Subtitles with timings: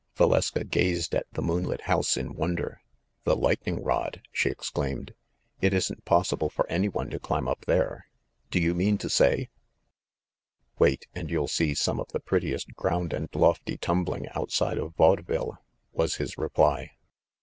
[0.17, 2.81] Valeska gazed at the moonlit house in wonder.
[3.23, 5.13] "The lightning rod!" she exclaimed.
[5.61, 8.07] "It isn't possible for any one to climb up there!
[8.49, 9.47] Do you mean to say ‚ÄĒ"
[10.79, 15.59] "Wait, and you'll see some of the prettiest ground and lofty tumbling outside of vaudeville,"
[15.93, 16.93] was his reply.